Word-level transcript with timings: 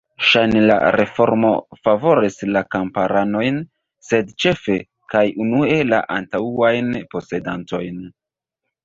Ŝajne 0.27 0.61
la 0.69 0.75
reformo 0.93 1.49
favoris 1.87 2.37
la 2.55 2.63
kamparanojn, 2.75 3.59
sed 4.07 4.31
ĉefe 4.45 4.79
kaj 5.15 5.21
unue 5.45 5.77
la 5.91 6.01
antaŭajn 6.17 6.91
posedantojn. 7.13 8.01